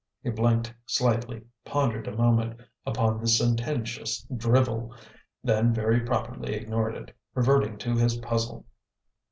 He 0.23 0.31
blinked 0.31 0.73
slightly, 0.87 1.43
pondered 1.63 2.07
a 2.07 2.15
moment 2.15 2.59
upon 2.87 3.19
this 3.19 3.37
sententious 3.37 4.23
drivel, 4.35 4.95
then 5.43 5.75
very 5.75 5.99
properly 5.99 6.55
ignored 6.55 6.95
it, 6.95 7.15
reverting 7.35 7.77
to 7.77 7.95
his 7.95 8.15
puzzle. 8.17 8.65